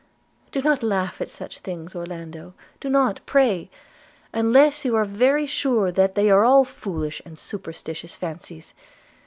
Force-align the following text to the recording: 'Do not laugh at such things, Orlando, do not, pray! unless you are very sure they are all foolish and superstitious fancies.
'Do 0.51 0.63
not 0.63 0.81
laugh 0.81 1.21
at 1.21 1.29
such 1.29 1.59
things, 1.59 1.95
Orlando, 1.95 2.55
do 2.79 2.89
not, 2.89 3.19
pray! 3.27 3.69
unless 4.33 4.83
you 4.83 4.95
are 4.95 5.05
very 5.05 5.45
sure 5.45 5.91
they 5.91 6.31
are 6.31 6.43
all 6.43 6.65
foolish 6.65 7.21
and 7.23 7.37
superstitious 7.37 8.15
fancies. 8.15 8.73